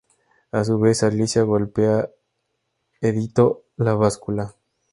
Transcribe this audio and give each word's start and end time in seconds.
A 0.51 0.63
su 0.63 0.79
vez 0.79 1.03
Alicia 1.03 1.43
Golpea 1.43 2.09
editó 3.01 3.65
"La 3.77 3.93
Báscula. 3.93 4.55